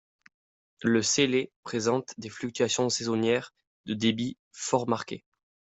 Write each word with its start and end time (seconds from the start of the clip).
Le 0.81 1.03
Célé 1.03 1.51
présente 1.61 2.15
des 2.17 2.29
fluctuations 2.31 2.89
saisonnières 2.89 3.53
de 3.85 3.93
débit 3.93 4.35
fort 4.51 4.87
marquées. 4.89 5.23